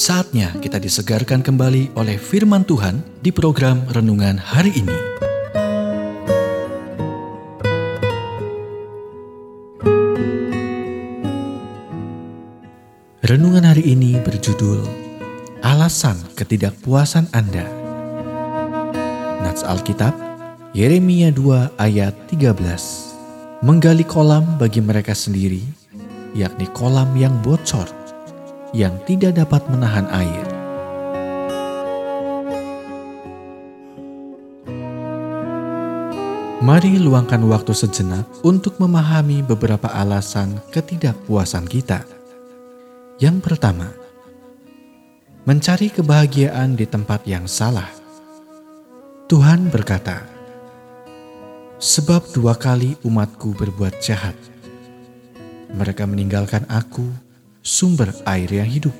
[0.00, 4.96] Saatnya kita disegarkan kembali oleh firman Tuhan di program renungan hari ini.
[13.20, 14.88] Renungan hari ini berjudul
[15.60, 17.68] Alasan Ketidakpuasan Anda.
[19.44, 20.16] Nats Alkitab
[20.72, 22.56] Yeremia 2 ayat 13.
[23.60, 25.60] Menggali kolam bagi mereka sendiri,
[26.32, 27.99] yakni kolam yang bocor
[28.70, 30.46] yang tidak dapat menahan air.
[36.60, 42.04] Mari luangkan waktu sejenak untuk memahami beberapa alasan ketidakpuasan kita.
[43.16, 43.88] Yang pertama,
[45.48, 47.88] mencari kebahagiaan di tempat yang salah.
[49.24, 50.28] Tuhan berkata,
[51.80, 54.36] "Sebab dua kali umatku berbuat jahat,
[55.72, 57.08] mereka meninggalkan Aku
[57.60, 58.96] sumber air yang hidup,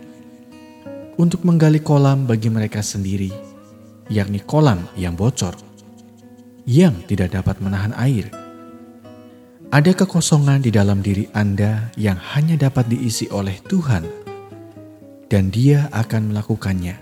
[1.16, 3.32] untuk menggali kolam bagi mereka sendiri,
[4.08, 5.56] yakni kolam yang bocor,
[6.64, 8.28] yang tidak dapat menahan air.
[9.70, 14.02] Ada kekosongan di dalam diri Anda yang hanya dapat diisi oleh Tuhan,
[15.30, 16.98] dan Dia akan melakukannya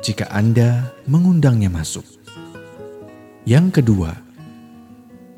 [0.00, 2.08] jika Anda mengundangnya masuk.
[3.44, 4.16] Yang kedua,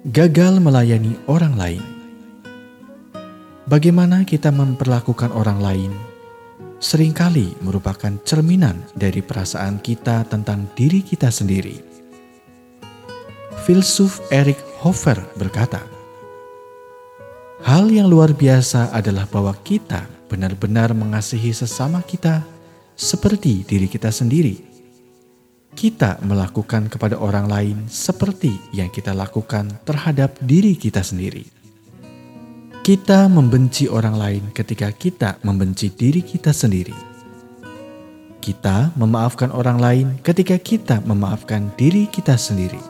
[0.06, 2.01] gagal melayani orang lain.
[3.72, 5.92] Bagaimana kita memperlakukan orang lain
[6.76, 11.80] sering kali merupakan cerminan dari perasaan kita tentang diri kita sendiri.
[13.64, 15.80] Filsuf Eric Hoffer berkata,
[17.64, 22.44] "Hal yang luar biasa adalah bahwa kita benar-benar mengasihi sesama kita
[22.92, 24.60] seperti diri kita sendiri.
[25.72, 31.61] Kita melakukan kepada orang lain seperti yang kita lakukan terhadap diri kita sendiri."
[32.82, 36.90] Kita membenci orang lain ketika kita membenci diri kita sendiri.
[38.42, 42.82] Kita memaafkan orang lain ketika kita memaafkan diri kita sendiri.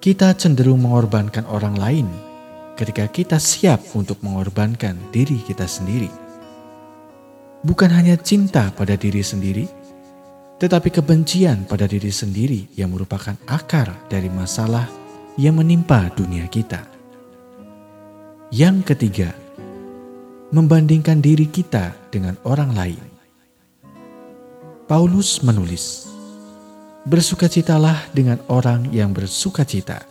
[0.00, 2.08] Kita cenderung mengorbankan orang lain
[2.80, 6.08] ketika kita siap untuk mengorbankan diri kita sendiri.
[7.68, 9.68] Bukan hanya cinta pada diri sendiri,
[10.56, 14.88] tetapi kebencian pada diri sendiri yang merupakan akar dari masalah
[15.36, 16.93] yang menimpa dunia kita.
[18.54, 19.34] Yang ketiga,
[20.54, 23.02] membandingkan diri kita dengan orang lain.
[24.86, 26.06] Paulus menulis,
[27.02, 30.06] Bersukacitalah dengan orang yang bersukacita.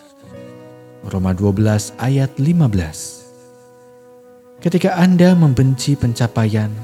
[1.08, 6.76] Roma 12 ayat 15 Ketika Anda membenci pencapaian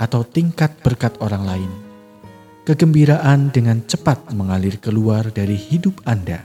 [0.00, 1.68] atau tingkat berkat orang lain,
[2.64, 6.40] kegembiraan dengan cepat mengalir keluar dari hidup Anda.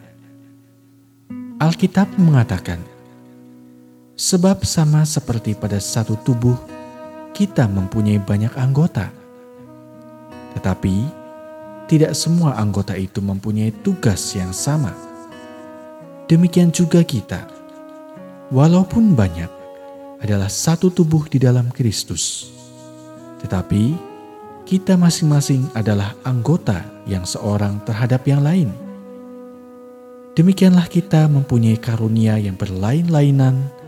[1.63, 2.90] Alkitab mengatakan,
[4.21, 6.53] Sebab sama seperti pada satu tubuh,
[7.33, 9.09] kita mempunyai banyak anggota.
[10.53, 10.95] Tetapi,
[11.89, 14.93] tidak semua anggota itu mempunyai tugas yang sama.
[16.29, 17.49] Demikian juga kita,
[18.53, 19.49] walaupun banyak,
[20.21, 22.53] adalah satu tubuh di dalam Kristus.
[23.41, 23.97] Tetapi,
[24.69, 28.69] kita masing-masing adalah anggota yang seorang terhadap yang lain.
[30.37, 33.80] Demikianlah kita mempunyai karunia yang berlain-lainan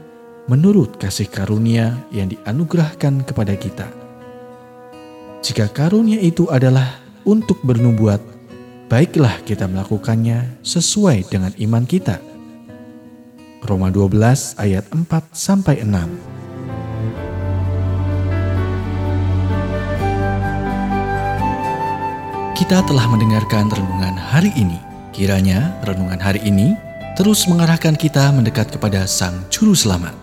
[0.48, 3.88] menurut kasih karunia yang dianugerahkan kepada kita.
[5.44, 8.20] Jika karunia itu adalah untuk bernubuat,
[8.92, 12.20] baiklah kita melakukannya sesuai dengan iman kita.
[13.64, 15.96] Roma 12 ayat 4 sampai 6.
[22.60, 24.80] Kita telah mendengarkan renungan hari ini.
[25.12, 26.76] Kiranya renungan hari ini
[27.14, 30.23] terus mengarahkan kita mendekat kepada Sang Juru Selamat